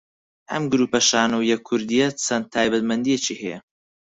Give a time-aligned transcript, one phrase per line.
[0.51, 3.59] ئەم گروپە شانۆیییە کوردییە چەند تایبەتمەندییەکی هەیە